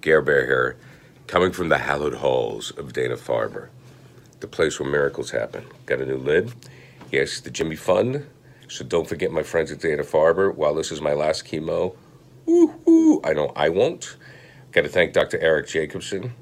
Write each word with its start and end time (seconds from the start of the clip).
Gare 0.00 0.22
Bear 0.22 0.46
here, 0.46 0.76
coming 1.26 1.52
from 1.52 1.68
the 1.68 1.78
hallowed 1.78 2.14
halls 2.14 2.70
of 2.70 2.92
Dana 2.92 3.16
Farber, 3.16 3.68
the 4.40 4.46
place 4.46 4.78
where 4.78 4.88
miracles 4.88 5.30
happen. 5.32 5.64
Got 5.86 6.00
a 6.00 6.06
new 6.06 6.16
lid? 6.16 6.52
Yes, 7.10 7.40
the 7.40 7.50
Jimmy 7.50 7.76
Fund. 7.76 8.26
So 8.68 8.84
don't 8.84 9.08
forget 9.08 9.32
my 9.32 9.42
friends 9.42 9.72
at 9.72 9.80
Dana 9.80 10.02
Farber. 10.02 10.54
While 10.54 10.74
this 10.74 10.92
is 10.92 11.00
my 11.00 11.14
last 11.14 11.46
chemo, 11.46 11.96
I 12.48 13.32
know 13.32 13.52
I 13.56 13.70
won't. 13.70 14.16
Got 14.72 14.82
to 14.82 14.88
thank 14.88 15.14
Dr. 15.14 15.38
Eric 15.38 15.66
Jacobsen. 15.68 16.34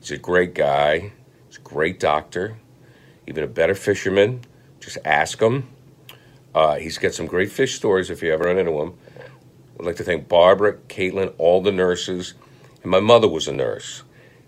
He's 0.00 0.10
a 0.10 0.18
great 0.18 0.54
guy. 0.54 1.12
He's 1.48 1.58
a 1.58 1.60
great 1.60 2.00
doctor. 2.00 2.56
Even 3.26 3.44
a 3.44 3.48
better 3.48 3.74
fisherman. 3.74 4.40
Just 4.80 4.98
ask 5.04 5.40
him. 5.40 5.68
Uh, 6.54 6.76
he's 6.76 6.98
got 6.98 7.14
some 7.14 7.26
great 7.26 7.52
fish 7.52 7.74
stories 7.76 8.10
if 8.10 8.22
you 8.22 8.32
ever 8.32 8.44
run 8.44 8.58
into 8.58 8.72
him. 8.80 8.94
I'd 9.78 9.86
like 9.86 9.96
to 9.96 10.04
thank 10.04 10.28
Barbara, 10.28 10.74
Caitlin, 10.88 11.32
all 11.38 11.62
the 11.62 11.70
nurses, 11.70 12.34
my 12.88 13.00
mother 13.00 13.28
was 13.28 13.48
a 13.48 13.52
nurse. 13.52 14.02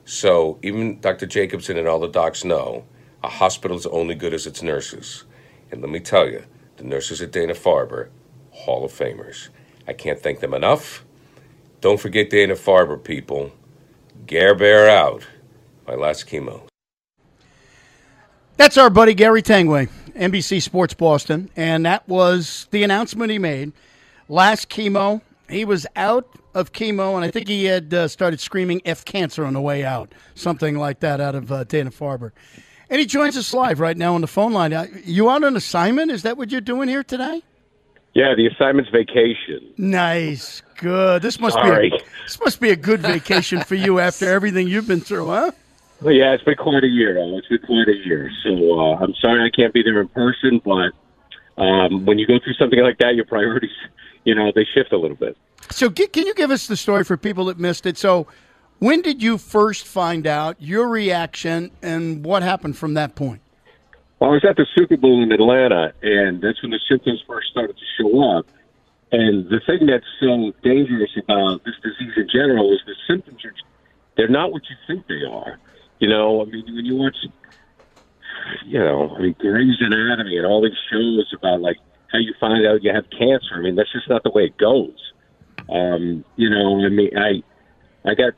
So 0.05 0.59
even 0.63 1.01
Dr. 1.01 1.27
Jacobsen 1.27 1.77
and 1.77 1.87
all 1.87 2.01
the 2.01 2.09
docs 2.09 2.45
know 2.45 2.85
a 3.23 3.29
hospital's 3.29 3.87
only 3.87 4.15
good 4.15 4.35
as 4.35 4.47
its 4.47 4.63
nurses. 4.63 5.25
And 5.71 5.81
let 5.81 5.91
me 5.91 6.01
tell 6.01 6.29
you, 6.29 6.45
the 6.77 6.85
nurses 6.85 7.21
at 7.23 7.31
Dana 7.31 7.55
Farber, 7.55 8.09
Hall 8.51 8.85
of 8.85 8.93
Famers. 8.93 9.49
I 9.87 9.93
can't 9.93 10.19
thank 10.19 10.41
them 10.41 10.55
enough. 10.55 11.05
Don't 11.81 12.01
forget 12.01 12.31
Dana 12.31 12.55
Farber, 12.55 13.03
people. 13.03 13.53
Gare 14.27 14.55
Bear 14.55 14.89
out. 14.89 15.27
My 15.87 15.95
last 15.95 16.27
chemo. 16.27 16.63
That's 18.57 18.77
our 18.77 18.91
buddy 18.91 19.15
Gary 19.15 19.43
Tanguay, 19.43 19.89
NBC 20.15 20.61
Sports 20.61 20.93
Boston, 20.93 21.51
and 21.57 21.87
that 21.87 22.07
was 22.07 22.69
the 22.71 22.83
announcement 22.83 23.31
he 23.31 23.39
made. 23.39 23.73
Last 24.29 24.69
chemo, 24.69 25.23
he 25.51 25.65
was 25.65 25.87
out 25.97 26.29
of 26.55 26.73
chemo, 26.73 27.15
and 27.17 27.25
I 27.25 27.31
think 27.31 27.49
he 27.49 27.65
had 27.65 27.93
uh, 27.93 28.09
started 28.09 28.41
screaming 28.41 28.81
"F 28.85 29.05
cancer" 29.05 29.45
on 29.45 29.53
the 29.55 29.61
way 29.61 29.85
out, 29.85 30.13
something 30.35 30.77
like 30.79 31.01
that, 31.01 31.21
out 31.21 31.35
of 31.35 31.51
uh, 31.53 31.65
Dana 31.65 31.91
Farber. 31.91 32.33
And 32.89 32.99
he 32.99 33.07
joins 33.07 33.37
us 33.37 33.55
live 33.55 33.79
right 33.79 33.97
now 33.97 34.15
on 34.15 34.21
the 34.21 34.27
phone 34.27 34.53
line. 34.53 34.73
Uh, 34.73 34.87
You 35.05 35.29
on 35.29 35.45
an 35.45 35.57
assignment? 35.57 36.11
Is 36.11 36.23
that 36.25 36.37
what 36.37 36.51
you're 36.51 36.61
doing 36.61 36.89
here 36.89 37.05
today? 37.05 37.43
Yeah, 38.15 38.35
the 38.35 38.49
assignment's 38.49 38.91
vacation. 38.91 39.73
Nice, 39.77 40.63
good. 40.79 41.23
This 41.23 41.39
must 41.39 41.55
Sorry. 41.55 41.91
be 41.91 41.97
a, 41.97 42.01
this 42.25 42.41
must 42.41 42.61
be 42.61 42.71
a 42.71 42.77
good 42.77 43.01
vacation 43.01 43.61
for 43.61 43.77
you 43.77 44.01
after 44.01 44.29
everything 44.29 44.67
you've 44.67 44.89
been 44.89 45.01
through, 45.01 45.27
huh? 45.27 45.53
Well, 46.03 46.13
yeah, 46.15 46.33
it's 46.33 46.43
been 46.43 46.57
quite 46.57 46.83
a 46.83 46.89
year. 46.89 47.17
It's 47.39 47.47
been 47.47 47.59
quite 47.59 47.87
a 47.87 47.97
year. 48.05 48.29
So 48.43 48.81
uh, 48.81 48.97
I'm 48.97 49.15
sorry 49.21 49.45
I 49.45 49.51
can't 49.55 49.73
be 49.73 49.83
there 49.85 50.01
in 50.01 50.09
person, 50.09 50.61
but 50.65 50.93
um, 51.63 52.05
when 52.07 52.19
you 52.19 52.27
go 52.27 52.41
through 52.43 52.55
something 52.55 52.81
like 52.81 52.99
that, 52.99 53.15
your 53.15 53.27
priorities, 53.27 53.71
you 54.25 54.35
know, 54.35 54.53
they 54.55 54.67
shift 54.75 54.93
a 54.93 54.99
little 54.99 55.17
bit. 55.17 55.37
So, 55.71 55.91
can 55.91 56.27
you 56.27 56.35
give 56.35 56.51
us 56.51 56.67
the 56.67 56.77
story 56.77 57.05
for 57.05 57.17
people 57.17 57.47
that 57.47 57.59
missed 57.59 57.87
it? 57.87 57.99
So, 57.99 58.27
when 58.79 59.03
did 59.03 59.23
you 59.23 59.39
first 59.39 59.87
find 59.87 60.27
out 60.27 60.57
your 60.59 60.89
reaction 60.89 61.71
and 61.83 62.25
what 62.25 62.43
happened 62.43 62.77
from 62.77 62.95
that 62.95 63.15
point? 63.15 63.43
Well, 64.19 64.31
I 64.31 64.33
was 64.35 64.45
at 64.45 64.57
the 64.57 64.67
Super 64.77 64.97
Bowl 64.97 65.23
in 65.23 65.33
Atlanta, 65.33 65.93
and 66.03 66.43
that's 66.43 66.61
when 66.63 66.71
the 66.71 66.81
symptoms 66.89 67.23
first 67.27 67.49
started 67.51 67.77
to 67.77 67.85
show 67.99 68.39
up. 68.39 68.47
And 69.13 69.49
the 69.49 69.61
thing 69.67 69.87
that's 69.87 70.05
so 70.21 70.53
dangerous 70.63 71.11
about 71.17 71.65
this 71.65 71.75
disease 71.83 72.13
in 72.17 72.29
general 72.33 72.73
is 72.73 72.81
the 72.87 72.95
symptoms 73.09 73.45
are 73.45 73.53
they're 74.17 74.29
not 74.29 74.53
what 74.53 74.63
you 74.69 74.77
think 74.87 75.07
they 75.09 75.25
are. 75.25 75.59
You 75.99 76.09
know, 76.09 76.43
I 76.43 76.45
mean, 76.45 76.65
when 76.67 76.85
you 76.85 76.97
watch, 76.97 77.17
you 78.67 78.79
know, 78.79 79.15
I 79.17 79.21
mean, 79.21 79.37
Grey's 79.39 79.77
Anatomy 79.81 80.37
and 80.37 80.47
all 80.47 80.63
these 80.63 80.79
shows 80.91 81.33
about 81.37 81.61
like 81.61 81.79
how 82.13 82.19
you 82.19 82.35
find 82.41 82.67
out 82.67 82.83
you 82.83 82.93
have 82.93 83.05
cancer. 83.11 83.55
I 83.55 83.61
mean, 83.61 83.77
that's 83.77 83.93
just 83.93 84.09
not 84.09 84.23
the 84.23 84.31
way 84.31 84.45
it 84.45 84.57
goes. 84.57 84.99
Um, 85.69 86.25
you 86.37 86.51
know, 86.51 86.85
I 86.85 86.89
mean, 86.89 87.11
I, 87.17 87.43
I 88.09 88.15
got, 88.15 88.33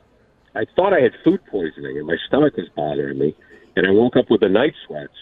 I 0.55 0.65
thought 0.75 0.93
I 0.93 0.99
had 0.99 1.13
food 1.23 1.41
poisoning 1.49 1.97
and 1.97 2.05
my 2.05 2.17
stomach 2.27 2.55
was 2.57 2.69
bothering 2.75 3.17
me, 3.17 3.35
and 3.75 3.87
I 3.87 3.91
woke 3.91 4.15
up 4.15 4.29
with 4.29 4.41
the 4.41 4.49
night 4.49 4.73
sweats, 4.85 5.17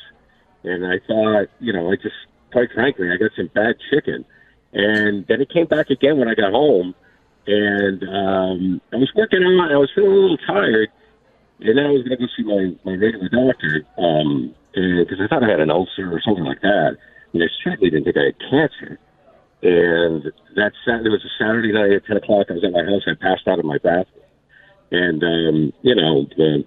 and 0.63 0.85
I 0.85 0.99
thought, 1.07 1.47
you 1.59 1.71
know, 1.71 1.91
I 1.91 1.95
just, 1.95 2.15
quite 2.51 2.69
frankly, 2.73 3.09
I 3.09 3.17
got 3.17 3.31
some 3.37 3.49
bad 3.53 3.75
chicken, 3.89 4.25
and 4.73 5.25
then 5.27 5.41
it 5.41 5.49
came 5.49 5.67
back 5.67 5.89
again 5.89 6.17
when 6.17 6.27
I 6.27 6.35
got 6.35 6.51
home, 6.51 6.93
and 7.47 8.03
um, 8.03 8.81
I 8.91 8.97
was 8.97 9.11
working 9.15 9.43
out, 9.43 9.71
I 9.71 9.77
was 9.77 9.89
feeling 9.95 10.11
a 10.11 10.15
little 10.15 10.37
tired, 10.37 10.89
and 11.61 11.77
then 11.77 11.85
I 11.85 11.91
was 11.91 12.03
going 12.03 12.17
to 12.17 12.25
go 12.25 12.27
see 12.35 12.43
my 12.43 12.75
my 12.83 12.97
regular 12.97 13.29
doctor, 13.29 13.85
um, 13.97 14.53
because 14.73 15.19
I 15.21 15.27
thought 15.27 15.43
I 15.43 15.49
had 15.49 15.59
an 15.61 15.71
ulcer 15.71 16.11
or 16.11 16.21
something 16.21 16.43
like 16.43 16.61
that, 16.61 16.97
and 17.33 17.43
I 17.43 17.47
certainly 17.63 17.89
didn't 17.89 18.05
think 18.05 18.17
I 18.17 18.25
had 18.25 18.39
cancer. 18.39 18.99
And 19.63 20.31
that 20.55 20.73
Sat- 20.85 21.05
it 21.05 21.09
was 21.09 21.23
a 21.23 21.33
Saturday 21.37 21.71
night 21.71 21.91
at 21.91 22.05
ten 22.05 22.17
o'clock. 22.17 22.47
I 22.49 22.53
was 22.53 22.63
at 22.63 22.71
my 22.71 22.83
house. 22.83 23.03
I 23.05 23.13
passed 23.13 23.47
out 23.47 23.59
in 23.59 23.67
my 23.67 23.77
bathroom, 23.77 24.25
and 24.91 25.23
um, 25.23 25.73
you 25.83 25.93
know, 25.95 26.25
the, 26.35 26.65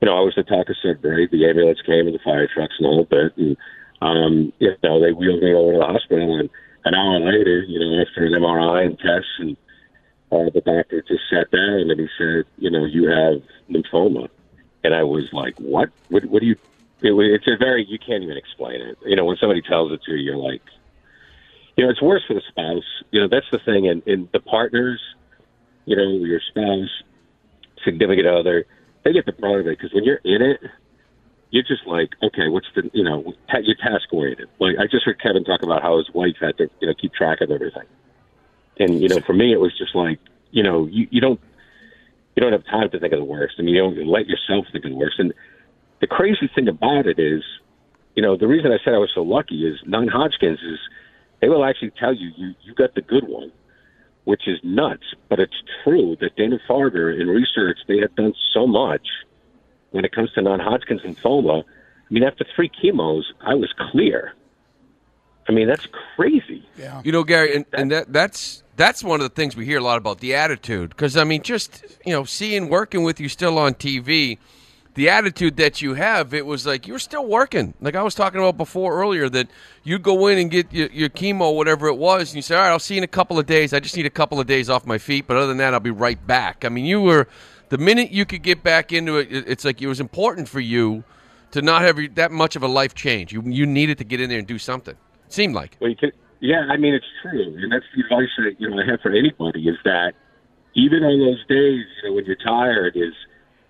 you 0.00 0.06
know, 0.06 0.16
I 0.16 0.20
was 0.20 0.34
the 0.36 0.42
talk 0.42 0.68
of 0.68 0.76
Sudbury. 0.82 1.28
The 1.28 1.48
ambulance 1.48 1.80
came 1.80 2.06
and 2.06 2.14
the 2.14 2.20
fire 2.22 2.46
trucks 2.46 2.74
and 2.78 2.86
whole 2.86 3.04
bit, 3.04 3.36
and 3.38 3.56
um, 4.02 4.52
you 4.58 4.76
know, 4.82 5.00
they 5.00 5.12
wheeled 5.12 5.42
me 5.42 5.54
over 5.54 5.72
to 5.72 5.78
the 5.78 5.86
hospital. 5.86 6.38
And 6.38 6.50
an 6.84 6.94
hour 6.94 7.20
later, 7.20 7.62
you 7.62 7.80
know, 7.80 8.02
after 8.02 8.26
an 8.26 8.32
MRI 8.32 8.84
and 8.84 8.98
tests, 8.98 9.38
and 9.38 9.56
uh, 10.30 10.50
the 10.52 10.60
doctor 10.60 11.02
just 11.08 11.24
sat 11.30 11.50
down 11.50 11.90
and 11.90 11.98
he 11.98 12.08
said, 12.18 12.44
you 12.58 12.70
know, 12.70 12.84
you 12.84 13.08
have 13.08 13.40
lymphoma, 13.70 14.28
and 14.82 14.94
I 14.94 15.04
was 15.04 15.32
like, 15.32 15.58
what? 15.58 15.88
What? 16.10 16.26
What 16.26 16.40
do 16.42 16.48
you? 16.48 16.56
It, 17.04 17.12
wa- 17.12 17.22
it's 17.22 17.46
a 17.46 17.56
very 17.58 17.84
you 17.86 17.98
can't 17.98 18.24
even 18.24 18.36
explain 18.36 18.80
it. 18.80 18.98
You 19.04 19.14
know, 19.14 19.26
when 19.26 19.36
somebody 19.36 19.60
tells 19.60 19.92
it 19.92 20.00
to 20.04 20.12
you, 20.12 20.18
you're 20.18 20.36
like, 20.36 20.62
you 21.76 21.84
know, 21.84 21.90
it's 21.90 22.00
worse 22.00 22.22
for 22.26 22.34
the 22.34 22.42
spouse. 22.48 22.84
You 23.10 23.20
know, 23.20 23.28
that's 23.28 23.46
the 23.52 23.58
thing, 23.58 23.86
and, 23.88 24.02
and 24.06 24.28
the 24.32 24.40
partners, 24.40 25.00
you 25.84 25.96
know, 25.96 26.24
your 26.24 26.40
spouse, 26.48 26.88
significant 27.84 28.26
other, 28.26 28.64
they 29.04 29.12
get 29.12 29.26
the 29.26 29.32
brunt 29.32 29.60
of 29.60 29.66
it 29.66 29.78
because 29.78 29.92
when 29.92 30.04
you're 30.04 30.20
in 30.24 30.40
it, 30.40 30.60
you're 31.50 31.62
just 31.62 31.86
like, 31.86 32.10
okay, 32.22 32.48
what's 32.48 32.66
the, 32.74 32.90
you 32.94 33.04
know, 33.04 33.34
you're 33.62 33.76
task 33.76 34.12
oriented. 34.12 34.48
Like 34.58 34.76
I 34.78 34.86
just 34.86 35.04
heard 35.04 35.20
Kevin 35.20 35.44
talk 35.44 35.62
about 35.62 35.82
how 35.82 35.98
his 35.98 36.08
wife 36.14 36.36
had 36.40 36.56
to, 36.56 36.70
you 36.80 36.88
know, 36.88 36.94
keep 37.00 37.12
track 37.12 37.42
of 37.42 37.50
everything, 37.50 37.86
and 38.80 39.00
you 39.00 39.08
know, 39.08 39.20
for 39.20 39.34
me, 39.34 39.52
it 39.52 39.60
was 39.60 39.76
just 39.76 39.94
like, 39.94 40.18
you 40.50 40.62
know, 40.62 40.86
you, 40.86 41.06
you 41.10 41.20
don't, 41.20 41.40
you 42.34 42.40
don't 42.40 42.52
have 42.52 42.64
time 42.64 42.90
to 42.90 42.98
think 42.98 43.12
of 43.12 43.18
the 43.18 43.24
worst. 43.24 43.56
I 43.58 43.62
mean, 43.62 43.74
you 43.74 43.82
don't 43.82 44.06
let 44.08 44.26
yourself 44.26 44.66
think 44.72 44.84
of 44.84 44.90
the 44.90 44.96
worst. 44.96 45.18
And 45.18 45.34
the 46.04 46.08
crazy 46.08 46.50
thing 46.54 46.68
about 46.68 47.06
it 47.06 47.18
is, 47.18 47.42
you 48.14 48.22
know, 48.22 48.36
the 48.36 48.46
reason 48.46 48.70
I 48.70 48.76
said 48.84 48.92
I 48.92 48.98
was 48.98 49.10
so 49.14 49.22
lucky 49.22 49.66
is 49.66 49.80
non-Hodgkin's 49.86 50.58
is 50.58 50.78
they 51.40 51.48
will 51.48 51.64
actually 51.64 51.92
tell 51.98 52.14
you 52.14 52.30
you 52.36 52.54
you 52.60 52.74
got 52.74 52.94
the 52.94 53.00
good 53.00 53.26
one, 53.26 53.50
which 54.24 54.46
is 54.46 54.58
nuts, 54.62 55.14
but 55.30 55.40
it's 55.40 55.56
true 55.82 56.14
that 56.20 56.36
Dana 56.36 56.58
Farber 56.68 57.18
in 57.18 57.28
research 57.28 57.78
they 57.88 58.00
have 58.00 58.14
done 58.16 58.34
so 58.52 58.66
much 58.66 59.06
when 59.92 60.04
it 60.04 60.12
comes 60.12 60.30
to 60.34 60.42
non-Hodgkin's 60.42 61.00
lymphoma. 61.00 61.64
I 61.64 62.12
mean, 62.12 62.22
after 62.22 62.44
three 62.54 62.70
chemos, 62.82 63.22
I 63.40 63.54
was 63.54 63.72
clear. 63.90 64.34
I 65.48 65.52
mean, 65.52 65.66
that's 65.66 65.88
crazy. 66.16 66.68
Yeah. 66.78 67.00
You 67.02 67.12
know, 67.12 67.24
Gary, 67.24 67.56
and, 67.56 67.64
and 67.72 67.90
that 67.92 68.12
that's 68.12 68.62
that's 68.76 69.02
one 69.02 69.22
of 69.22 69.24
the 69.26 69.34
things 69.34 69.56
we 69.56 69.64
hear 69.64 69.78
a 69.78 69.82
lot 69.82 69.96
about 69.96 70.20
the 70.20 70.34
attitude. 70.34 70.90
Because 70.90 71.16
I 71.16 71.24
mean, 71.24 71.40
just 71.40 71.82
you 72.04 72.12
know, 72.12 72.24
seeing 72.24 72.68
working 72.68 73.04
with 73.04 73.20
you 73.20 73.30
still 73.30 73.58
on 73.58 73.72
TV, 73.72 74.36
the 74.94 75.10
attitude 75.10 75.56
that 75.56 75.82
you 75.82 75.94
have, 75.94 76.32
it 76.32 76.46
was 76.46 76.66
like 76.66 76.86
you're 76.86 76.98
still 76.98 77.26
working. 77.26 77.74
Like 77.80 77.96
I 77.96 78.02
was 78.02 78.14
talking 78.14 78.40
about 78.40 78.56
before 78.56 79.00
earlier, 79.00 79.28
that 79.28 79.48
you'd 79.82 80.02
go 80.02 80.26
in 80.28 80.38
and 80.38 80.50
get 80.50 80.72
your, 80.72 80.88
your 80.90 81.08
chemo, 81.08 81.54
whatever 81.54 81.88
it 81.88 81.96
was, 81.96 82.30
and 82.30 82.36
you 82.36 82.42
say, 82.42 82.54
"All 82.54 82.62
right, 82.62 82.70
I'll 82.70 82.78
see 82.78 82.94
you 82.94 82.98
in 82.98 83.04
a 83.04 83.08
couple 83.08 83.38
of 83.38 83.46
days. 83.46 83.72
I 83.72 83.80
just 83.80 83.96
need 83.96 84.06
a 84.06 84.10
couple 84.10 84.38
of 84.40 84.46
days 84.46 84.70
off 84.70 84.86
my 84.86 84.98
feet, 84.98 85.26
but 85.26 85.36
other 85.36 85.48
than 85.48 85.56
that, 85.58 85.74
I'll 85.74 85.80
be 85.80 85.90
right 85.90 86.24
back." 86.26 86.64
I 86.64 86.68
mean, 86.68 86.84
you 86.84 87.00
were 87.00 87.26
the 87.70 87.78
minute 87.78 88.10
you 88.10 88.24
could 88.24 88.42
get 88.42 88.62
back 88.62 88.92
into 88.92 89.16
it, 89.16 89.28
it's 89.30 89.64
like 89.64 89.82
it 89.82 89.88
was 89.88 90.00
important 90.00 90.48
for 90.48 90.60
you 90.60 91.02
to 91.50 91.62
not 91.62 91.82
have 91.82 91.98
that 92.14 92.30
much 92.30 92.56
of 92.56 92.62
a 92.62 92.68
life 92.68 92.94
change. 92.94 93.32
You 93.32 93.42
you 93.46 93.66
needed 93.66 93.98
to 93.98 94.04
get 94.04 94.20
in 94.20 94.28
there 94.28 94.38
and 94.38 94.46
do 94.46 94.58
something. 94.58 94.94
It 95.26 95.32
seemed 95.32 95.54
like. 95.54 95.76
Well, 95.80 95.90
you 95.90 95.96
can, 95.96 96.12
yeah, 96.40 96.66
I 96.70 96.76
mean 96.76 96.94
it's 96.94 97.06
true, 97.22 97.56
and 97.58 97.72
that's 97.72 97.84
the 97.96 98.02
advice 98.02 98.30
that 98.38 98.60
you 98.60 98.70
know 98.70 98.80
I 98.80 98.88
have 98.90 99.00
for 99.00 99.10
anybody 99.10 99.68
is 99.68 99.76
that 99.84 100.12
even 100.74 101.02
on 101.04 101.18
those 101.18 101.44
days, 101.46 101.86
you 102.02 102.08
know, 102.08 102.14
when 102.14 102.24
you're 102.24 102.36
tired, 102.36 102.96
is 102.96 103.14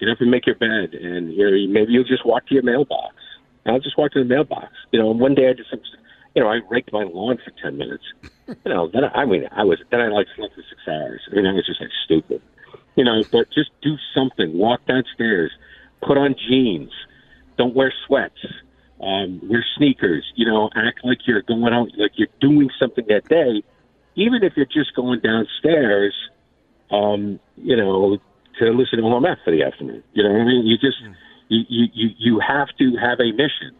get 0.04 0.12
up 0.12 0.20
and 0.20 0.30
make 0.30 0.46
your 0.46 0.56
bed, 0.56 0.94
and 0.94 1.32
you 1.32 1.50
know 1.50 1.72
maybe 1.72 1.92
you'll 1.92 2.04
just 2.04 2.26
walk 2.26 2.46
to 2.48 2.54
your 2.54 2.62
mailbox. 2.62 3.14
I'll 3.66 3.80
just 3.80 3.96
walk 3.96 4.12
to 4.12 4.18
the 4.18 4.24
mailbox. 4.24 4.72
You 4.90 5.00
know, 5.00 5.10
and 5.10 5.18
one 5.18 5.34
day 5.34 5.48
I 5.48 5.54
just, 5.54 5.72
you 6.34 6.42
know, 6.42 6.48
I 6.48 6.60
raked 6.68 6.92
my 6.92 7.04
lawn 7.04 7.38
for 7.44 7.50
ten 7.62 7.78
minutes. 7.78 8.04
You 8.46 8.56
know, 8.66 8.88
then 8.88 9.04
I, 9.04 9.22
I 9.22 9.24
mean, 9.24 9.48
I 9.50 9.64
was 9.64 9.78
then 9.90 10.00
I 10.00 10.08
like 10.08 10.26
slept 10.36 10.54
for 10.54 10.62
six 10.62 10.80
hours. 10.86 11.22
I 11.30 11.36
mean, 11.36 11.46
I 11.46 11.52
was 11.52 11.66
just 11.66 11.80
like 11.80 11.90
stupid. 12.04 12.42
You 12.96 13.04
know, 13.04 13.22
but 13.32 13.50
just 13.50 13.70
do 13.82 13.96
something. 14.14 14.56
Walk 14.56 14.84
downstairs. 14.86 15.50
Put 16.02 16.18
on 16.18 16.34
jeans. 16.48 16.92
Don't 17.56 17.74
wear 17.74 17.92
sweats. 18.06 18.44
Um, 19.00 19.40
wear 19.48 19.64
sneakers. 19.76 20.24
You 20.34 20.46
know, 20.46 20.70
act 20.76 21.00
like 21.04 21.26
you're 21.26 21.42
going 21.42 21.72
out, 21.72 21.88
like 21.96 22.12
you're 22.16 22.28
doing 22.40 22.70
something 22.78 23.06
that 23.08 23.28
day, 23.28 23.62
even 24.14 24.44
if 24.44 24.56
you're 24.56 24.66
just 24.66 24.94
going 24.94 25.20
downstairs. 25.20 26.14
Um, 26.90 27.40
you 27.56 27.76
know, 27.76 28.18
to 28.58 28.70
listen 28.70 28.98
to 28.98 29.04
home 29.04 29.24
F 29.24 29.38
for 29.44 29.50
the 29.50 29.62
afternoon. 29.62 30.02
You 30.12 30.22
know 30.22 30.32
what 30.32 30.42
I 30.42 30.44
mean? 30.44 30.66
You 30.66 30.78
just 30.78 30.98
you 31.48 31.64
you 31.68 32.08
you 32.18 32.40
have 32.40 32.68
to 32.78 32.96
have 32.96 33.20
a 33.20 33.32
mission. 33.32 33.74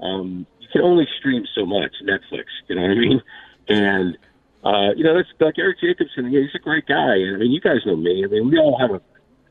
Um, 0.00 0.46
you 0.58 0.68
can 0.72 0.82
only 0.82 1.06
stream 1.18 1.44
so 1.54 1.66
much 1.66 1.92
Netflix. 2.02 2.46
You 2.68 2.76
know 2.76 2.82
what 2.82 2.90
I 2.90 2.94
mean? 2.94 3.22
And 3.68 4.18
uh, 4.64 4.94
you 4.96 5.04
know 5.04 5.14
that's 5.14 5.28
like 5.40 5.58
Eric 5.58 5.80
Jacobsen. 5.80 6.30
Yeah, 6.30 6.40
he's 6.40 6.54
a 6.54 6.62
great 6.62 6.86
guy. 6.86 7.16
And 7.16 7.36
I 7.36 7.38
mean, 7.38 7.52
you 7.52 7.60
guys 7.60 7.86
know 7.86 7.96
me. 7.96 8.24
I 8.24 8.28
mean, 8.28 8.50
we 8.50 8.58
all 8.58 8.78
have 8.78 8.90
a 8.90 9.00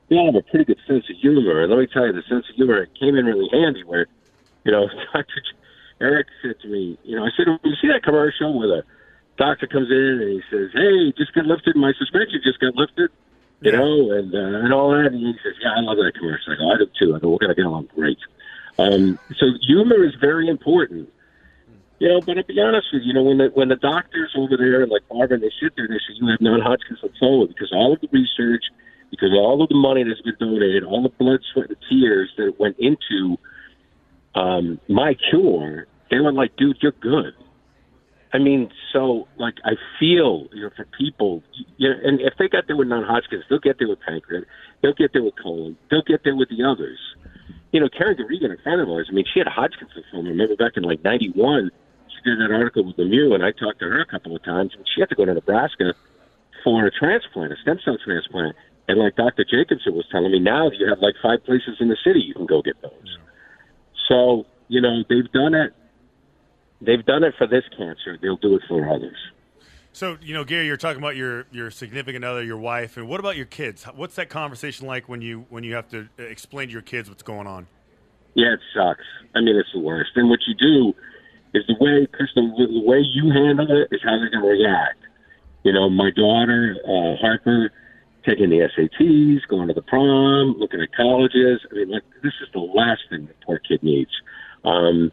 we 0.09 0.17
all 0.17 0.31
have 0.33 0.35
a 0.35 0.43
pretty 0.49 0.65
good 0.65 0.81
sense 0.87 1.05
of 1.09 1.15
humor. 1.21 1.61
And 1.63 1.71
let 1.71 1.79
me 1.79 1.87
tell 1.87 2.05
you, 2.05 2.13
the 2.13 2.23
sense 2.23 2.45
of 2.49 2.55
humor 2.55 2.85
came 2.99 3.15
in 3.15 3.25
really 3.25 3.49
handy. 3.51 3.83
Where 3.83 4.07
you 4.63 4.71
know, 4.71 4.87
Doctor 5.13 5.41
Eric 6.01 6.27
said 6.41 6.59
to 6.61 6.67
me, 6.67 6.97
you 7.03 7.15
know, 7.15 7.23
I 7.23 7.29
said, 7.35 7.47
you 7.63 7.75
see 7.81 7.87
that 7.89 8.03
commercial 8.03 8.57
where 8.57 8.67
the 8.67 8.83
doctor 9.37 9.67
comes 9.67 9.89
in 9.89 10.19
and 10.21 10.29
he 10.29 10.41
says, 10.51 10.69
"Hey, 10.73 11.11
just 11.17 11.33
got 11.33 11.45
lifted. 11.45 11.75
My 11.75 11.93
suspension 11.97 12.41
just 12.43 12.59
got 12.59 12.75
lifted." 12.75 13.09
You 13.61 13.71
know, 13.71 14.11
and 14.11 14.33
uh, 14.33 14.63
and 14.63 14.73
all 14.73 14.91
that. 14.91 15.07
And 15.07 15.19
he 15.19 15.33
says, 15.43 15.53
"Yeah, 15.61 15.73
I 15.77 15.81
love 15.81 15.97
that 15.97 16.13
commercial." 16.17 16.53
I 16.53 16.55
go, 16.55 16.71
"I 16.71 16.77
do 16.77 16.87
too." 16.97 17.15
I 17.15 17.19
go, 17.19 17.29
"We're 17.29 17.39
gonna 17.39 17.55
get 17.55 17.65
along 17.65 17.89
great." 17.95 18.17
Um, 18.77 19.19
so 19.37 19.47
humor 19.67 20.03
is 20.05 20.15
very 20.15 20.47
important, 20.47 21.09
you 21.99 22.07
know. 22.07 22.21
But 22.21 22.35
to 22.35 22.43
be 22.43 22.59
honest 22.61 22.87
with 22.93 23.03
you, 23.03 23.09
you 23.09 23.13
know, 23.13 23.23
when 23.23 23.37
the 23.37 23.47
when 23.53 23.67
the 23.67 23.75
doctors 23.75 24.31
over 24.37 24.55
there, 24.55 24.87
like 24.87 25.03
Marvin, 25.11 25.41
they 25.41 25.51
sit 25.61 25.75
there 25.75 25.85
and 25.85 25.93
they 25.93 25.99
say, 25.99 26.15
"You 26.15 26.27
have 26.27 26.41
non-Hodgkin's 26.41 26.99
lymphoma," 27.01 27.47
because 27.49 27.71
all 27.73 27.93
of 27.93 27.99
the 27.99 28.07
research, 28.11 28.63
because 29.11 29.31
all 29.33 29.61
of 29.61 29.67
the 29.69 29.75
money 29.75 30.03
that's 30.03 30.21
been 30.21 30.37
donated, 30.39 30.83
all 30.83 31.03
the 31.03 31.09
blood, 31.09 31.41
sweat, 31.51 31.67
and 31.67 31.77
tears 31.89 32.31
that 32.37 32.57
went 32.59 32.77
into 32.79 33.37
um, 34.35 34.79
my 34.87 35.15
cure, 35.29 35.87
they 36.09 36.19
were 36.19 36.31
like, 36.31 36.55
"Dude, 36.55 36.77
you're 36.81 36.93
good." 36.93 37.33
I 38.31 38.37
mean, 38.37 38.69
so 38.93 39.27
like 39.37 39.55
I 39.65 39.71
feel 39.99 40.47
you 40.53 40.63
know 40.63 40.69
for 40.75 40.85
people, 40.97 41.41
you 41.77 41.89
know, 41.89 41.95
and 42.03 42.21
if 42.21 42.33
they 42.37 42.47
got 42.47 42.67
there 42.67 42.77
with 42.77 42.87
non-Hodgkin's, 42.87 43.43
they'll 43.49 43.59
get 43.59 43.79
there 43.79 43.89
with 43.89 43.99
pancreas, 44.01 44.45
they'll 44.81 44.93
get 44.93 45.13
there 45.13 45.23
with 45.23 45.33
colon, 45.41 45.77
they'll 45.89 46.03
get 46.03 46.23
there 46.23 46.35
with 46.35 46.49
the 46.49 46.63
others. 46.63 46.99
You 47.71 47.79
know, 47.79 47.89
Karen 47.89 48.17
Guregian, 48.17 48.53
a 48.53 48.61
friend 48.61 48.81
of 48.81 48.89
ours. 48.89 49.07
I 49.09 49.13
mean, 49.13 49.25
she 49.31 49.39
had 49.39 49.47
Hodgkin's 49.47 49.91
lymphoma. 49.97 50.29
Remember 50.29 50.55
back 50.55 50.73
in 50.75 50.83
like 50.83 51.03
'91, 51.03 51.71
she 52.07 52.29
did 52.29 52.39
that 52.39 52.53
article 52.53 52.85
with 52.85 52.97
Lemieux, 52.97 53.33
and 53.33 53.43
I 53.43 53.51
talked 53.51 53.79
to 53.79 53.85
her 53.85 54.01
a 54.01 54.05
couple 54.05 54.35
of 54.35 54.43
times, 54.43 54.73
and 54.75 54.85
she 54.93 55.01
had 55.01 55.09
to 55.09 55.15
go 55.15 55.25
to 55.25 55.33
Nebraska 55.33 55.93
for 56.63 56.85
a 56.85 56.91
transplant, 56.91 57.53
a 57.53 57.55
stem 57.61 57.79
cell 57.83 57.97
transplant. 58.03 58.55
And 58.87 58.99
like 58.99 59.15
Dr. 59.15 59.45
Jacobsen 59.45 59.93
was 59.93 60.05
telling 60.11 60.31
me, 60.31 60.39
now 60.39 60.69
you 60.71 60.87
have 60.89 60.99
like 60.99 61.13
five 61.21 61.43
places 61.45 61.77
in 61.79 61.89
the 61.89 61.97
city 62.03 62.21
you 62.21 62.33
can 62.33 62.47
go 62.47 62.61
get 62.61 62.79
those. 62.81 63.17
So 64.07 64.45
you 64.67 64.81
know, 64.81 65.03
they've 65.09 65.31
done 65.31 65.55
it 65.55 65.73
they've 66.81 67.05
done 67.05 67.23
it 67.23 67.33
for 67.37 67.47
this 67.47 67.63
cancer. 67.77 68.17
They'll 68.21 68.37
do 68.37 68.55
it 68.55 68.61
for 68.67 68.87
others. 68.89 69.17
So 69.91 70.17
you 70.21 70.33
know, 70.33 70.43
Gary, 70.43 70.67
you're 70.67 70.77
talking 70.77 71.01
about 71.01 71.15
your 71.15 71.45
your 71.51 71.71
significant 71.71 72.23
other, 72.23 72.43
your 72.43 72.57
wife, 72.57 72.97
and 72.97 73.07
what 73.07 73.19
about 73.19 73.35
your 73.35 73.45
kids? 73.45 73.83
What's 73.83 74.15
that 74.15 74.29
conversation 74.29 74.87
like 74.87 75.09
when 75.09 75.21
you 75.21 75.45
when 75.49 75.63
you 75.63 75.75
have 75.75 75.89
to 75.89 76.07
explain 76.17 76.67
to 76.67 76.73
your 76.73 76.81
kids 76.81 77.09
what's 77.09 77.23
going 77.23 77.47
on? 77.47 77.67
Yeah, 78.35 78.53
it 78.53 78.59
sucks. 78.73 79.03
I 79.35 79.41
mean, 79.41 79.55
it's 79.55 79.69
the 79.73 79.79
worst. 79.79 80.11
And 80.15 80.29
what 80.29 80.39
you 80.47 80.53
do 80.53 80.95
is 81.53 81.65
the 81.67 81.75
way, 81.79 82.07
Kristen, 82.13 82.53
the 82.55 82.81
way 82.85 82.99
you 82.99 83.31
handle 83.31 83.65
it 83.71 83.87
is 83.91 84.01
how 84.03 84.17
they're 84.19 84.29
going 84.29 84.43
to 84.43 84.63
react. 84.63 84.99
You 85.63 85.73
know, 85.73 85.89
my 85.89 86.11
daughter 86.11 86.77
uh, 86.85 87.15
Harper 87.19 87.71
taking 88.25 88.49
the 88.49 88.69
SATs, 88.77 89.47
going 89.47 89.67
to 89.67 89.73
the 89.73 89.81
prom, 89.81 90.55
looking 90.57 90.81
at 90.81 90.93
colleges. 90.95 91.59
I 91.71 91.75
mean, 91.75 91.89
like 91.89 92.03
this 92.21 92.33
is 92.41 92.49
the 92.53 92.59
last 92.59 93.01
thing 93.09 93.25
the 93.25 93.33
poor 93.45 93.59
kid 93.59 93.81
needs. 93.81 94.11
Um, 94.63 95.11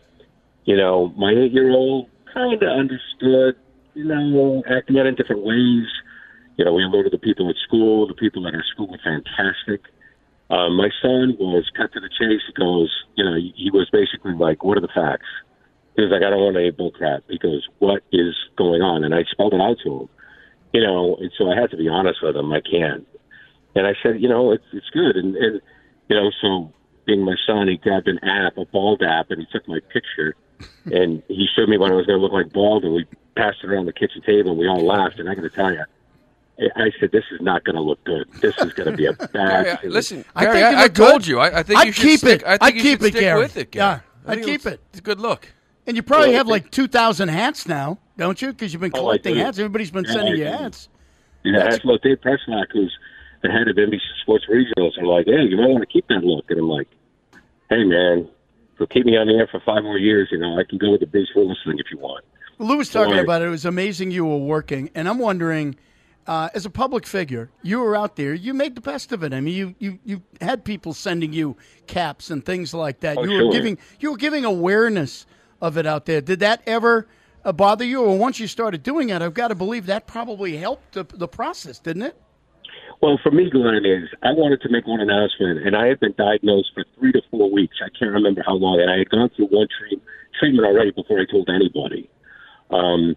you 0.66 0.76
know, 0.76 1.14
my 1.16 1.30
eight 1.30 1.52
year 1.52 1.70
old 1.70 2.10
kind 2.34 2.62
of 2.62 2.68
understood, 2.68 3.56
you 3.94 4.04
know, 4.04 4.62
acting 4.68 4.98
out 4.98 5.06
in 5.06 5.14
different 5.14 5.42
ways. 5.42 5.86
You 6.58 6.64
know, 6.64 6.74
we 6.74 6.84
alerted 6.84 7.12
the 7.12 7.18
people 7.18 7.48
at 7.48 7.56
school. 7.66 8.06
The 8.06 8.14
people 8.14 8.46
at 8.46 8.54
our 8.54 8.64
school 8.74 8.88
were 8.88 9.00
fantastic. 9.02 9.86
Uh, 10.50 10.70
my 10.70 10.90
son 11.02 11.36
was 11.38 11.70
cut 11.76 11.92
to 11.94 12.00
the 12.00 12.10
chase. 12.10 12.42
He 12.46 12.52
goes, 12.52 12.90
you 13.16 13.24
know, 13.24 13.34
he 13.34 13.70
was 13.72 13.88
basically 13.90 14.34
like, 14.34 14.62
what 14.62 14.76
are 14.76 14.80
the 14.80 14.92
facts? 14.94 15.26
He 15.96 16.02
was 16.02 16.10
like, 16.10 16.22
I 16.22 16.30
don't 16.30 16.42
want 16.42 16.56
any 16.56 16.70
bull 16.70 16.90
crap. 16.90 17.22
He 17.28 17.38
goes, 17.38 17.66
what 17.78 18.02
is 18.12 18.34
going 18.56 18.82
on? 18.82 19.02
And 19.02 19.14
I 19.14 19.24
spelled 19.30 19.54
it 19.54 19.60
out 19.60 19.78
to 19.84 20.00
him, 20.02 20.08
you 20.72 20.82
know, 20.82 21.16
and 21.16 21.30
so 21.38 21.50
I 21.50 21.58
had 21.58 21.70
to 21.70 21.76
be 21.76 21.88
honest 21.88 22.20
with 22.22 22.36
him. 22.36 22.52
I 22.52 22.60
can't. 22.60 23.06
And 23.74 23.86
I 23.86 23.94
said, 24.02 24.20
you 24.20 24.28
know, 24.28 24.52
it's, 24.52 24.64
it's 24.72 24.90
good. 24.92 25.16
And, 25.16 25.36
and, 25.36 25.60
you 26.08 26.16
know, 26.16 26.30
so 26.40 26.72
being 27.06 27.24
my 27.24 27.36
son, 27.46 27.68
he 27.68 27.76
grabbed 27.76 28.08
an 28.08 28.20
app, 28.22 28.56
a 28.58 28.66
bald 28.66 29.02
app, 29.02 29.30
and 29.30 29.40
he 29.40 29.46
took 29.50 29.66
my 29.66 29.80
picture 29.92 30.36
and 30.86 31.22
he 31.28 31.46
showed 31.56 31.68
me 31.68 31.78
what 31.78 31.90
I 31.90 31.94
was 31.94 32.06
going 32.06 32.18
to 32.18 32.22
look 32.22 32.32
like 32.32 32.52
bald, 32.52 32.84
and 32.84 32.94
we 32.94 33.04
passed 33.36 33.58
it 33.62 33.70
around 33.70 33.86
the 33.86 33.92
kitchen 33.92 34.22
table, 34.22 34.50
and 34.50 34.58
we 34.58 34.66
all 34.68 34.84
laughed. 34.84 35.18
And 35.18 35.28
I 35.28 35.34
got 35.34 35.42
to 35.42 35.50
tell 35.50 35.72
you, 35.72 35.84
I 36.76 36.90
said, 36.98 37.12
"This 37.12 37.24
is 37.32 37.40
not 37.40 37.64
going 37.64 37.76
to 37.76 37.82
look 37.82 38.02
good. 38.04 38.26
This 38.40 38.56
is 38.58 38.72
going 38.72 38.90
to 38.90 38.96
be 38.96 39.06
a 39.06 39.12
bad." 39.32 39.66
yeah, 39.66 39.78
listen, 39.90 40.24
I, 40.34 40.44
think 40.46 40.64
I, 40.64 40.84
I 40.84 40.88
told 40.88 41.26
you. 41.26 41.38
I, 41.38 41.58
I 41.58 41.62
think 41.62 41.78
I'd 41.80 41.86
you 41.88 41.92
should 41.92 42.02
keep 42.02 42.18
stick, 42.20 42.40
it. 42.42 42.46
I 42.46 42.50
think 42.56 42.62
I'd 42.62 42.74
you 42.76 42.82
keep 42.82 43.02
it, 43.02 43.10
stick 43.10 43.20
Gary. 43.20 43.40
with 43.40 43.56
it. 43.56 43.70
Gary. 43.70 44.00
Yeah, 44.26 44.30
I'd 44.32 44.38
keep 44.44 44.60
it's- 44.60 44.74
it. 44.74 44.80
It's 44.90 44.98
a 45.00 45.02
good 45.02 45.20
look. 45.20 45.52
And 45.88 45.96
you 45.96 46.02
probably 46.02 46.28
Well, 46.30 46.38
have 46.38 46.48
like 46.48 46.70
two 46.72 46.88
thousand 46.88 47.28
hats 47.28 47.68
now, 47.68 47.98
don't 48.16 48.40
you? 48.42 48.48
Because 48.48 48.72
you've 48.72 48.80
been 48.80 48.90
Oh, 48.94 48.98
collecting 49.00 49.34
do. 49.34 49.40
hats. 49.40 49.58
Everybody's 49.58 49.90
been 49.92 50.04
Yeah, 50.04 50.12
sending 50.12 50.34
I 50.34 50.36
you 50.36 50.44
hats. 50.46 50.88
Yeah, 51.44 51.58
that's 51.60 51.84
what 51.84 52.02
Dave 52.02 52.18
Preschlack, 52.22 52.66
who's 52.72 52.92
the 53.42 53.50
head 53.50 53.68
of 53.68 53.76
NBC 53.76 54.00
Sports 54.22 54.46
Regionals, 54.50 54.98
are 54.98 55.06
like, 55.06 55.26
"Hey, 55.26 55.42
you 55.44 55.56
might 55.56 55.68
want 55.68 55.82
to 55.82 55.86
keep 55.86 56.08
that 56.08 56.24
look." 56.24 56.50
And 56.50 56.58
I'm 56.58 56.68
like, 56.68 56.88
"Hey, 57.70 57.84
man, 57.84 58.28
so 58.78 58.86
keep 58.86 59.06
me 59.06 59.16
on 59.16 59.26
the 59.26 59.34
air 59.34 59.48
for 59.50 59.60
five 59.60 59.82
more 59.82 59.98
years. 59.98 60.28
You 60.30 60.38
know, 60.38 60.58
I 60.58 60.64
can 60.64 60.78
go 60.78 60.90
with 60.92 61.00
the 61.00 61.06
Bruce 61.06 61.30
Willis 61.34 61.58
thing 61.64 61.78
if 61.78 61.86
you 61.90 61.98
want." 61.98 62.24
Lou 62.58 62.76
was 62.78 62.88
talking 62.90 63.14
Right. 63.14 63.22
about 63.24 63.42
it. 63.42 63.46
It 63.46 63.50
was 63.50 63.64
amazing 63.66 64.10
you 64.10 64.24
were 64.24 64.38
working, 64.38 64.90
and 64.94 65.08
I'm 65.08 65.18
wondering, 65.18 65.76
uh, 66.26 66.48
as 66.54 66.64
a 66.64 66.70
public 66.70 67.06
figure, 67.06 67.50
you 67.62 67.80
were 67.80 67.94
out 67.94 68.16
there. 68.16 68.32
You 68.32 68.54
made 68.54 68.74
the 68.74 68.80
best 68.80 69.12
of 69.12 69.22
it. 69.22 69.32
I 69.32 69.40
mean, 69.40 69.54
you 69.54 69.74
you 69.78 69.98
you 70.04 70.22
had 70.40 70.64
people 70.64 70.92
sending 70.94 71.32
you 71.32 71.56
caps 71.86 72.30
and 72.30 72.44
things 72.44 72.72
like 72.72 73.00
that. 73.00 73.18
Oh, 73.18 73.24
you 73.24 73.44
were 73.46 73.52
giving 73.52 73.78
you 74.00 74.10
were 74.12 74.16
giving 74.16 74.44
awareness 74.44 75.26
of 75.60 75.76
it 75.76 75.86
out 75.86 76.06
there. 76.06 76.20
Did 76.20 76.40
that 76.40 76.62
ever 76.66 77.06
uh, 77.44 77.52
bother 77.52 77.84
you, 77.84 78.02
or 78.02 78.18
once 78.18 78.40
you 78.40 78.46
started 78.46 78.82
doing 78.82 79.10
it, 79.10 79.22
I've 79.22 79.34
got 79.34 79.48
to 79.48 79.54
believe 79.54 79.86
that 79.86 80.06
probably 80.06 80.56
helped 80.56 80.92
the, 80.92 81.04
the 81.04 81.28
process, 81.28 81.78
didn't 81.78 82.02
it? 82.02 82.16
Well, 83.02 83.18
for 83.22 83.30
me, 83.30 83.50
Glenn, 83.50 83.84
is 83.84 84.08
I 84.22 84.32
wanted 84.32 84.62
to 84.62 84.68
make 84.70 84.86
one 84.86 85.00
announcement, 85.00 85.66
and 85.66 85.76
I 85.76 85.86
had 85.86 86.00
been 86.00 86.14
diagnosed 86.16 86.70
for 86.74 86.84
three 86.98 87.12
to 87.12 87.20
four 87.30 87.50
weeks. 87.50 87.76
I 87.84 87.88
can't 87.96 88.12
remember 88.12 88.42
how 88.44 88.54
long, 88.54 88.80
and 88.80 88.90
I 88.90 88.98
had 88.98 89.10
gone 89.10 89.30
through 89.36 89.46
one 89.46 89.68
treat, 89.78 90.02
treatment 90.40 90.66
already 90.66 90.92
before 90.92 91.20
I 91.20 91.26
told 91.30 91.48
anybody. 91.50 92.08
Um, 92.70 93.16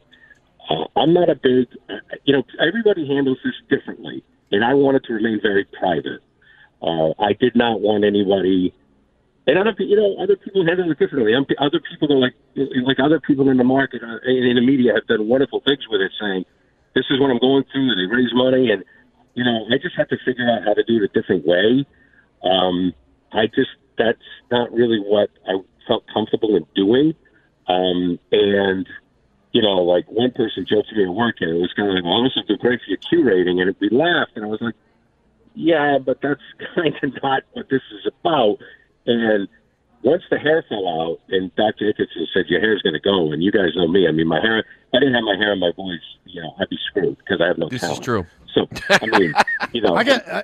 uh, 0.70 0.86
I'm 1.00 1.14
not 1.14 1.30
a 1.30 1.36
big, 1.36 1.68
uh, 1.90 1.96
you 2.26 2.34
know, 2.34 2.44
everybody 2.60 3.08
handles 3.08 3.40
this 3.44 3.56
differently, 3.70 4.24
and 4.52 4.64
I 4.64 4.74
wanted 4.74 5.06
to 5.06 5.14
remain 5.14 5.40
very 5.42 5.66
private. 5.66 6.22
Uh, 6.82 7.16
I 7.18 7.34
did 7.40 7.56
not 7.56 7.82
want 7.82 8.04
anybody, 8.04 8.74
and 9.48 9.58
other, 9.58 9.74
you 9.80 9.96
know, 9.96 10.22
other 10.22 10.36
people 10.36 10.66
handle 10.66 10.92
it 10.92 11.00
differently. 11.00 11.34
Um, 11.34 11.46
Other 11.58 11.80
people 11.80 12.14
are 12.14 12.20
like, 12.20 12.36
like 12.84 13.00
other 13.00 13.20
people 13.20 13.50
in 13.50 13.58
the 13.58 13.64
market 13.64 14.04
uh, 14.04 14.20
and 14.24 14.46
in 14.46 14.56
the 14.56 14.62
media 14.62 14.94
have 14.94 15.08
done 15.08 15.28
wonderful 15.28 15.62
things 15.66 15.88
with 15.90 16.02
it, 16.02 16.12
saying, 16.22 16.46
"This 16.94 17.06
is 17.10 17.20
what 17.20 17.32
I'm 17.32 17.40
going 17.40 17.64
through," 17.72 17.96
they 17.96 18.06
raise 18.06 18.30
money, 18.34 18.72
and 18.72 18.84
you 19.34 19.44
know, 19.44 19.66
I 19.72 19.78
just 19.82 19.96
have 19.98 20.10
to 20.10 20.18
figure 20.26 20.50
out 20.50 20.64
how 20.64 20.74
to 20.74 20.84
do 20.84 20.98
it 20.98 21.04
a 21.04 21.22
different 21.22 21.46
way. 21.46 21.86
Um, 22.44 22.94
I 23.32 23.48
just 23.48 23.70
that's 23.98 24.18
not 24.52 24.72
really 24.72 25.00
what 25.00 25.30
I 25.48 25.60
felt 25.88 26.04
comfortable 26.14 26.56
in 26.56 26.66
doing. 26.76 27.14
Um, 27.68 28.20
and 28.32 28.88
you 29.52 29.62
know, 29.62 29.84
like 29.84 30.06
one 30.10 30.32
person 30.32 30.66
joked 30.70 30.90
to 30.90 30.96
me 30.96 31.04
at 31.04 31.10
work, 31.10 31.38
and 31.40 31.50
it 31.50 31.60
was 31.60 31.74
kind 31.76 31.90
of 31.90 31.96
like, 31.96 32.04
"Well, 32.04 32.24
this 32.24 32.34
is 32.36 32.58
great 32.58 32.80
for 32.82 32.90
your 32.90 32.98
Q 32.98 33.24
rating," 33.24 33.62
and 33.62 33.76
we 33.80 33.90
laughed, 33.90 34.32
and 34.36 34.46
I 34.46 34.48
was 34.48 34.62
like, 34.62 34.76
"Yeah, 35.56 35.98
but 36.04 36.22
that's 36.22 36.42
kind 36.76 36.96
of 37.02 37.12
not 37.24 37.44
what 37.54 37.70
this 37.70 37.82
is 37.92 38.12
about." 38.22 38.58
And 39.06 39.48
once 40.04 40.24
the 40.32 40.38
hair 40.40 40.64
fell 40.70 40.88
out, 40.88 41.20
and 41.30 41.54
Dr. 41.56 41.88
Dickinson 41.88 42.28
said 42.34 42.46
your 42.48 42.60
hair's 42.62 42.82
going 42.82 42.94
to 42.94 43.00
go, 43.00 43.32
and 43.32 43.44
you 43.44 43.52
guys 43.52 43.70
know 43.76 43.88
me. 43.88 44.08
I 44.08 44.12
mean, 44.12 44.28
my 44.28 44.40
hair. 44.40 44.60
If 44.60 44.66
I 44.94 45.00
didn't 45.00 45.14
have 45.16 45.24
my 45.24 45.36
hair 45.38 45.52
and 45.52 45.60
my 45.60 45.72
voice, 45.76 46.00
you 46.26 46.42
know, 46.42 46.56
I'd 46.60 46.70
be 46.70 46.78
screwed 46.90 47.18
because 47.18 47.42
I 47.42 47.48
have 47.48 47.58
no 47.58 47.70
This 47.70 47.82
talent. 47.82 48.00
is 48.00 48.06
true. 48.06 48.26
So 48.54 48.68
I 48.90 49.06
mean, 49.20 49.34
you 49.74 49.82
know, 49.82 49.96
I 50.02 50.04
got. 50.04 50.28
I, 50.28 50.44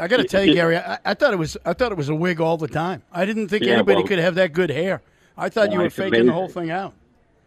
I 0.00 0.08
got 0.08 0.18
to 0.18 0.24
tell 0.24 0.44
you, 0.44 0.54
Gary. 0.54 0.76
I, 0.78 0.98
I 1.04 1.14
thought 1.14 1.32
it 1.32 1.38
was. 1.38 1.56
I 1.64 1.72
thought 1.72 1.92
it 1.92 1.98
was 1.98 2.08
a 2.08 2.14
wig 2.14 2.40
all 2.40 2.56
the 2.56 2.68
time. 2.68 3.02
I 3.12 3.24
didn't 3.26 3.48
think 3.48 3.64
Yeah, 3.64 3.74
anybody 3.74 3.96
well- 3.98 4.06
could 4.06 4.18
have 4.18 4.36
that 4.36 4.52
good 4.52 4.70
hair. 4.70 5.02
I 5.36 5.48
thought 5.50 5.70
you 5.72 5.78
were 5.80 5.86
it's 5.86 5.96
faking 5.96 6.24
the 6.26 6.32
whole 6.32 6.48
thing 6.48 6.70
out. 6.70 6.94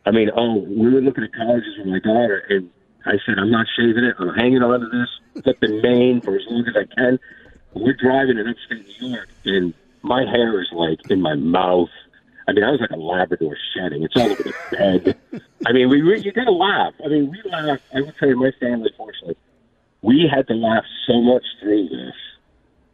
I 0.05 0.12
mean, 0.12 0.29
oh, 0.36 0.58
we 0.60 0.93
were 0.93 1.01
looking 1.01 1.24
at 1.24 1.34
colleges 1.34 1.74
with 1.79 1.88
my 1.88 2.00
daughter, 2.00 2.43
and 2.50 2.69
I 3.05 3.13
said, 3.25 3.39
I'm 3.39 3.50
not 3.50 3.65
shaving 3.77 4.03
it. 4.03 4.15
I'm 4.19 4.34
hanging 4.36 4.62
on 4.62 4.79
to 4.79 4.86
this, 4.88 5.43
flipping 5.43 5.81
mane 5.81 6.22
for 6.22 6.36
as 6.36 6.41
long 6.50 6.65
as 6.67 6.75
I 6.75 6.86
can. 6.96 7.19
We're 7.74 7.93
driving 7.96 8.38
in 8.38 8.48
upstate 8.48 8.86
New 9.01 9.10
York, 9.10 9.29
and 9.46 9.74
my 10.01 10.24
hair 10.25 10.62
is 10.62 10.68
like 10.72 11.00
in 11.10 11.22
my 11.22 11.36
mouth. 11.36 11.89
I 12.48 12.51
mean, 12.53 12.63
I 12.63 12.72
was 12.72 12.82
like 12.82 12.89
a 12.91 12.96
Labrador 12.96 13.56
shedding. 13.75 14.03
It's 14.03 14.15
all 14.15 14.32
over 14.32 14.41
the 14.44 14.53
bed. 14.72 15.18
I 15.68 15.72
mean, 15.72 15.88
we 15.89 16.01
re- 16.01 16.20
you 16.22 16.32
got 16.32 16.46
to 16.46 16.51
laugh. 16.51 16.94
I 17.06 17.08
mean, 17.08 17.29
we 17.29 17.51
laugh. 17.51 17.79
I 17.94 18.01
would 18.01 18.15
say 18.20 18.34
my 18.34 18.51
family, 18.60 18.91
fortunately, 18.98 19.36
we 20.01 20.27
had 20.34 20.48
to 20.48 20.56
laugh 20.56 20.84
so 21.06 21.22
much 21.22 21.44
through 21.62 21.89
this 21.89 22.15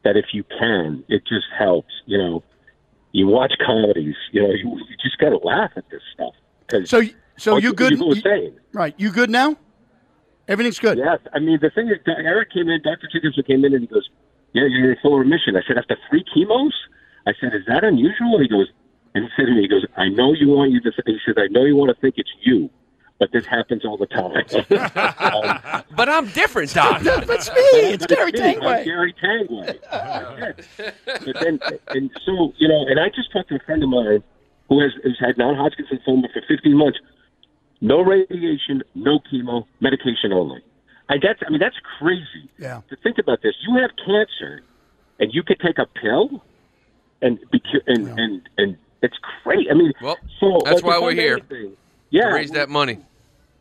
that 0.04 0.18
if 0.18 0.26
you 0.34 0.44
can, 0.60 1.04
it 1.08 1.24
just 1.26 1.46
helps. 1.58 1.94
You 2.06 2.18
know, 2.18 2.44
you 3.14 3.28
watch 3.28 3.54
comedies. 3.66 4.16
You 4.32 4.42
know, 4.44 4.50
you, 4.50 4.78
you 4.90 4.98
just 5.02 5.18
got 5.20 5.30
to 5.30 5.38
laugh 5.38 5.72
at 5.78 5.90
this 5.90 6.02
stuff. 6.14 6.34
'Cause 6.68 6.90
So, 6.90 7.02
so 7.38 7.58
you 7.58 7.74
good? 7.74 7.98
go 7.98 8.12
insane. 8.12 8.60
Right. 8.74 8.94
You 8.98 9.12
good 9.12 9.30
now? 9.30 9.56
Everything's 10.48 10.80
good. 10.80 10.98
Yes, 10.98 11.20
I 11.34 11.40
mean 11.40 11.58
the 11.62 11.70
thing 11.72 11.88
is, 11.90 11.98
Eric 12.08 12.52
came 12.52 12.68
in, 12.70 12.80
Doctor 12.84 13.08
Dickinson 13.12 13.44
came 13.44 13.66
in, 13.66 13.74
and 13.74 13.82
he 13.82 13.88
goes, 13.88 14.08
"Yeah, 14.54 14.66
you're 14.68 14.92
in 14.92 14.98
full 15.02 15.18
remission." 15.18 15.56
I 15.56 15.62
said, 15.68 15.78
"After 15.78 15.98
three 16.10 16.24
chemos?" 16.36 16.72
I 17.28 17.34
said, 17.40 17.54
"Is 17.54 17.66
that 17.68 17.84
unusual?" 17.84 18.36
And 18.36 18.42
he 18.44 18.48
goes, 18.48 18.68
and 19.14 19.24
he 19.24 19.30
said 19.36 19.46
to 19.48 19.52
me, 19.54 19.62
"He 19.62 19.68
goes, 19.68 19.86
I 19.98 20.10
know 20.10 20.34
you 20.34 20.50
want 20.50 20.72
you 20.72 20.82
to." 20.82 20.92
He 21.06 21.18
said, 21.26 21.38
"I 21.38 21.48
know 21.48 21.64
you 21.66 21.76
want 21.76 21.96
to 21.96 22.00
think 22.02 22.16
it's 22.18 22.32
you, 22.42 22.70
but 23.20 23.32
this 23.32 23.46
happens 23.46 23.86
all 23.86 23.98
the 23.98 24.08
time." 24.08 24.46
um, 25.20 25.84
But 25.96 26.10
I'm 26.10 26.28
different, 26.30 26.74
Doc. 26.74 27.02
That's 27.02 27.50
me. 27.50 27.94
It's 27.94 28.06
Gary 28.06 28.32
me. 28.32 28.40
I'm 28.42 28.60
Tanguay. 28.60 28.86
Gary 28.86 29.16
Tanguay. 29.24 29.80
But 31.06 31.36
then, 31.42 31.60
and 31.90 32.12
so 32.26 32.54
you 32.58 32.68
know, 32.68 32.86
and 32.88 33.00
I 33.00 33.10
just 33.10 33.32
talked 33.32 33.50
to 33.50 33.56
a 33.56 33.60
friend 33.60 33.82
of 33.84 33.90
mine 33.90 34.24
who 34.70 34.82
has, 34.82 34.92
has 35.04 35.14
had 35.20 35.38
non-Hodgkin's 35.38 35.90
lymphoma 35.90 36.32
for 36.34 36.42
15 36.48 36.76
months. 36.76 37.00
No 37.82 38.02
radiation, 38.02 38.84
no 38.96 39.20
chemo, 39.20 39.66
medication 39.80 40.34
only. 40.34 40.62
I 41.10 41.16
that's 41.22 41.40
I 41.46 41.50
mean 41.52 41.60
that's 41.60 41.76
crazy. 42.00 42.50
Yeah. 42.58 42.82
To 42.90 42.96
think 43.04 43.18
about 43.20 43.42
this, 43.44 43.54
you 43.68 43.76
have 43.82 43.92
cancer, 44.06 44.64
and 45.20 45.34
you 45.34 45.44
could 45.44 45.60
take 45.60 45.78
a 45.78 45.86
pill, 45.86 46.44
and 47.26 47.40
be 47.52 47.60
cu- 47.60 47.82
and 47.88 48.08
and 48.20 48.42
and 48.58 48.78
it's 49.02 49.18
crazy. 49.44 49.70
I 49.70 49.74
mean, 49.74 49.92
Well, 50.02 50.18
so 50.40 50.62
that's 50.66 50.82
like, 50.82 50.84
why 50.84 51.00
we're 51.06 51.14
here. 51.14 51.34
anything- 51.40 51.74
Yeah, 52.10 52.28
Raise 52.32 52.52
that 52.52 52.70
money. 52.70 52.98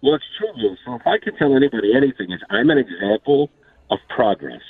well, 0.03 0.15
it's 0.15 0.25
true. 0.39 0.53
Lou. 0.57 0.77
So 0.85 0.95
if 0.95 1.07
I 1.07 1.19
could 1.19 1.37
tell 1.39 1.55
anybody 1.57 1.95
anything, 1.95 2.31
is 2.31 2.41
I'm 2.51 2.71
an 2.71 2.79
example 2.79 3.51
of 3.91 3.99
progress. 4.15 4.63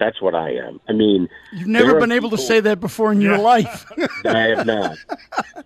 That's 0.00 0.20
what 0.20 0.34
I 0.34 0.50
am. 0.50 0.80
I 0.88 0.92
mean, 0.92 1.28
You've 1.52 1.68
never 1.68 2.00
been 2.00 2.10
able 2.12 2.30
to 2.30 2.38
say 2.38 2.58
that 2.60 2.80
before 2.80 3.12
in 3.12 3.20
your 3.20 3.38
life. 3.54 3.86
I 4.24 4.38
have 4.54 4.66
not. 4.66 4.96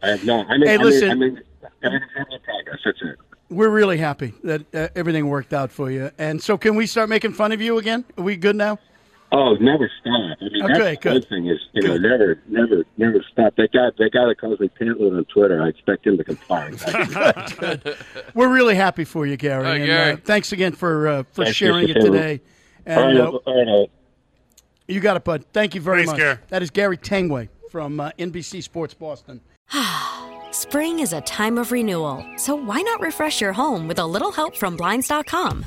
I 0.02 0.08
have 0.08 0.24
not. 0.24 0.46
I 0.50 0.58
mean, 0.58 0.68
Hey, 0.68 0.74
I 0.74 0.76
mean, 0.78 0.86
listen. 0.86 1.10
I 1.10 1.14
mean, 1.14 1.42
I'm 1.82 1.92
an 1.94 2.02
example 2.02 2.36
of 2.36 2.42
progress. 2.42 2.80
That's 2.84 2.98
it. 3.02 3.16
We're 3.50 3.70
really 3.70 3.96
happy 3.96 4.34
that 4.44 4.74
uh, 4.74 4.88
everything 4.94 5.28
worked 5.28 5.54
out 5.54 5.72
for 5.72 5.90
you. 5.90 6.10
And 6.18 6.42
so, 6.42 6.58
can 6.58 6.76
we 6.76 6.86
start 6.86 7.08
making 7.08 7.32
fun 7.32 7.52
of 7.52 7.62
you 7.62 7.78
again? 7.78 8.04
Are 8.18 8.22
we 8.24 8.36
good 8.36 8.56
now? 8.56 8.78
Oh, 9.30 9.54
never 9.56 9.90
stop. 10.00 10.38
I 10.40 10.44
mean, 10.44 10.62
Okay, 10.64 10.78
that's 10.78 11.02
the 11.04 11.10
good. 11.10 11.28
thing 11.28 11.46
is, 11.48 11.58
you 11.72 11.86
know, 11.86 11.98
never, 11.98 12.40
never, 12.48 12.84
never 12.96 13.22
stop. 13.30 13.54
That 13.56 13.72
guy, 13.72 13.90
that 13.98 14.10
guy 14.12 14.24
that 14.26 14.40
calls 14.40 14.58
me 14.58 14.70
Pantloon 14.80 15.18
on 15.18 15.24
Twitter, 15.26 15.62
I 15.62 15.68
expect 15.68 16.06
him 16.06 16.16
to 16.16 16.24
comply. 16.24 16.70
We're 18.34 18.48
really 18.48 18.74
happy 18.74 19.04
for 19.04 19.26
you, 19.26 19.36
Gary. 19.36 19.64
Hi, 19.64 19.76
and, 19.76 19.86
Gary. 19.86 20.12
Uh, 20.12 20.16
thanks 20.24 20.52
again 20.52 20.72
for 20.72 21.08
uh, 21.08 21.22
for 21.32 21.44
Thank 21.44 21.48
you, 21.48 21.52
sharing 21.66 21.88
it 21.88 21.96
Mr. 21.96 22.00
Taylor. 22.02 22.12
today. 22.18 22.40
all 22.86 22.96
right, 22.96 23.08
And 23.10 23.18
uh, 23.18 23.30
all 23.44 23.80
right. 23.80 23.90
you 24.86 25.00
got 25.00 25.16
it, 25.18 25.24
bud. 25.24 25.44
Thank 25.52 25.74
you 25.74 25.80
very 25.82 25.98
Thanks, 26.06 26.12
much. 26.12 26.18
Gary. 26.18 26.38
That 26.48 26.62
is 26.62 26.70
Gary 26.70 26.96
Tanguay 26.96 27.48
from 27.70 28.00
uh, 28.00 28.10
NBC 28.18 28.62
Sports 28.62 28.94
Boston. 28.94 29.42
Spring 30.52 31.00
is 31.00 31.12
a 31.12 31.20
time 31.20 31.58
of 31.58 31.70
renewal, 31.70 32.24
so 32.38 32.54
why 32.54 32.80
not 32.80 33.00
refresh 33.02 33.42
your 33.42 33.52
home 33.52 33.86
with 33.86 33.98
a 33.98 34.06
little 34.06 34.32
help 34.32 34.56
from 34.56 34.76
Blinds.com? 34.76 35.66